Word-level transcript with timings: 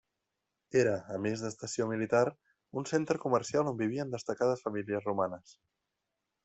Era 0.83 0.93
a 1.15 1.19
més 1.25 1.43
d'estació 1.43 1.87
militar 1.91 2.23
un 2.81 2.89
centre 2.93 3.23
comercial 3.27 3.71
on 3.73 3.79
vivien 3.85 4.17
destacades 4.19 4.69
famílies 4.69 5.11
romanes. 5.11 5.59